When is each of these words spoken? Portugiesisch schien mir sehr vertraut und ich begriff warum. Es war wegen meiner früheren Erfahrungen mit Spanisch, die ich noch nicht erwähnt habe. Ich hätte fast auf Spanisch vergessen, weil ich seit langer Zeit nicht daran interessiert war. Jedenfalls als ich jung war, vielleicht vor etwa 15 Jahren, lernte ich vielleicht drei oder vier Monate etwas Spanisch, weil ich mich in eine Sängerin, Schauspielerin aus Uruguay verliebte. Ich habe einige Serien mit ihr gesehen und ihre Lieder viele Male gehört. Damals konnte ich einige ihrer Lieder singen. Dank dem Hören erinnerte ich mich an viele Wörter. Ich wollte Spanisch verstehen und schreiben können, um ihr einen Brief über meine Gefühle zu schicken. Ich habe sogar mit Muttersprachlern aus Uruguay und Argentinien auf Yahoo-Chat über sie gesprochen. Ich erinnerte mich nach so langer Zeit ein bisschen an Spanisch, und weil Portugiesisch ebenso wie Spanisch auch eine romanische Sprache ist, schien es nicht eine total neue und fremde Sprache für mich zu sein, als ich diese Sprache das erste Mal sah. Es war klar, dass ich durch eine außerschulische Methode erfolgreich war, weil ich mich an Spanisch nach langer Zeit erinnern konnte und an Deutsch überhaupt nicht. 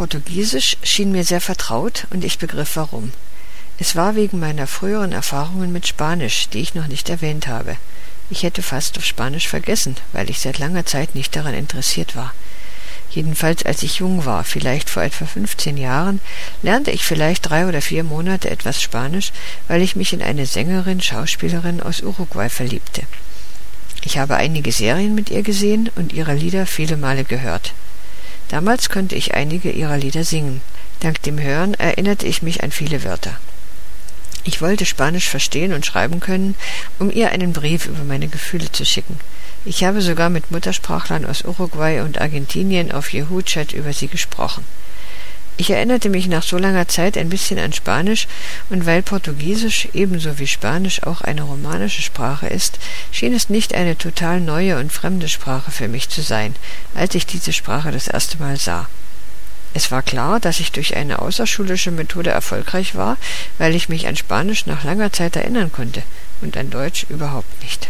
Portugiesisch 0.00 0.78
schien 0.82 1.12
mir 1.12 1.24
sehr 1.24 1.42
vertraut 1.42 2.06
und 2.08 2.24
ich 2.24 2.38
begriff 2.38 2.76
warum. 2.76 3.12
Es 3.78 3.96
war 3.96 4.16
wegen 4.16 4.40
meiner 4.40 4.66
früheren 4.66 5.12
Erfahrungen 5.12 5.74
mit 5.74 5.86
Spanisch, 5.86 6.48
die 6.48 6.60
ich 6.60 6.74
noch 6.74 6.86
nicht 6.86 7.10
erwähnt 7.10 7.48
habe. 7.48 7.76
Ich 8.30 8.42
hätte 8.42 8.62
fast 8.62 8.96
auf 8.96 9.04
Spanisch 9.04 9.46
vergessen, 9.46 9.98
weil 10.14 10.30
ich 10.30 10.40
seit 10.40 10.58
langer 10.58 10.86
Zeit 10.86 11.14
nicht 11.14 11.36
daran 11.36 11.52
interessiert 11.52 12.16
war. 12.16 12.32
Jedenfalls 13.10 13.66
als 13.66 13.82
ich 13.82 13.98
jung 13.98 14.24
war, 14.24 14.42
vielleicht 14.42 14.88
vor 14.88 15.02
etwa 15.02 15.26
15 15.26 15.76
Jahren, 15.76 16.22
lernte 16.62 16.92
ich 16.92 17.04
vielleicht 17.04 17.50
drei 17.50 17.66
oder 17.66 17.82
vier 17.82 18.02
Monate 18.02 18.48
etwas 18.48 18.80
Spanisch, 18.80 19.32
weil 19.68 19.82
ich 19.82 19.96
mich 19.96 20.14
in 20.14 20.22
eine 20.22 20.46
Sängerin, 20.46 21.02
Schauspielerin 21.02 21.82
aus 21.82 22.00
Uruguay 22.00 22.48
verliebte. 22.48 23.02
Ich 24.02 24.16
habe 24.16 24.36
einige 24.36 24.72
Serien 24.72 25.14
mit 25.14 25.28
ihr 25.28 25.42
gesehen 25.42 25.90
und 25.94 26.14
ihre 26.14 26.32
Lieder 26.32 26.64
viele 26.64 26.96
Male 26.96 27.24
gehört. 27.24 27.74
Damals 28.50 28.88
konnte 28.88 29.14
ich 29.14 29.34
einige 29.34 29.70
ihrer 29.70 29.96
Lieder 29.96 30.24
singen. 30.24 30.60
Dank 30.98 31.22
dem 31.22 31.40
Hören 31.40 31.74
erinnerte 31.74 32.26
ich 32.26 32.42
mich 32.42 32.64
an 32.64 32.72
viele 32.72 33.04
Wörter. 33.04 33.36
Ich 34.42 34.60
wollte 34.60 34.86
Spanisch 34.86 35.28
verstehen 35.28 35.72
und 35.72 35.86
schreiben 35.86 36.18
können, 36.18 36.56
um 36.98 37.12
ihr 37.12 37.30
einen 37.30 37.52
Brief 37.52 37.86
über 37.86 38.02
meine 38.02 38.26
Gefühle 38.26 38.72
zu 38.72 38.84
schicken. 38.84 39.20
Ich 39.64 39.84
habe 39.84 40.02
sogar 40.02 40.30
mit 40.30 40.50
Muttersprachlern 40.50 41.26
aus 41.26 41.44
Uruguay 41.44 42.00
und 42.00 42.20
Argentinien 42.20 42.90
auf 42.90 43.12
Yahoo-Chat 43.12 43.72
über 43.72 43.92
sie 43.92 44.08
gesprochen. 44.08 44.64
Ich 45.60 45.68
erinnerte 45.68 46.08
mich 46.08 46.26
nach 46.26 46.42
so 46.42 46.56
langer 46.56 46.88
Zeit 46.88 47.18
ein 47.18 47.28
bisschen 47.28 47.58
an 47.58 47.74
Spanisch, 47.74 48.28
und 48.70 48.86
weil 48.86 49.02
Portugiesisch 49.02 49.88
ebenso 49.92 50.38
wie 50.38 50.46
Spanisch 50.46 51.02
auch 51.02 51.20
eine 51.20 51.42
romanische 51.42 52.00
Sprache 52.00 52.46
ist, 52.46 52.78
schien 53.12 53.34
es 53.34 53.50
nicht 53.50 53.74
eine 53.74 53.98
total 53.98 54.40
neue 54.40 54.78
und 54.78 54.90
fremde 54.90 55.28
Sprache 55.28 55.70
für 55.70 55.86
mich 55.86 56.08
zu 56.08 56.22
sein, 56.22 56.56
als 56.94 57.14
ich 57.14 57.26
diese 57.26 57.52
Sprache 57.52 57.90
das 57.92 58.08
erste 58.08 58.38
Mal 58.38 58.56
sah. 58.56 58.88
Es 59.74 59.90
war 59.90 60.00
klar, 60.00 60.40
dass 60.40 60.60
ich 60.60 60.72
durch 60.72 60.96
eine 60.96 61.18
außerschulische 61.18 61.90
Methode 61.90 62.30
erfolgreich 62.30 62.94
war, 62.94 63.18
weil 63.58 63.74
ich 63.74 63.90
mich 63.90 64.06
an 64.06 64.16
Spanisch 64.16 64.64
nach 64.64 64.82
langer 64.82 65.12
Zeit 65.12 65.36
erinnern 65.36 65.70
konnte 65.70 66.02
und 66.40 66.56
an 66.56 66.70
Deutsch 66.70 67.04
überhaupt 67.10 67.62
nicht. 67.62 67.86